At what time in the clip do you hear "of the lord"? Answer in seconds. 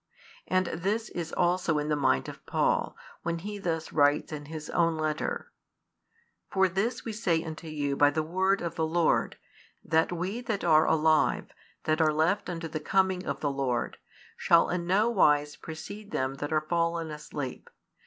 8.63-9.37, 13.27-13.97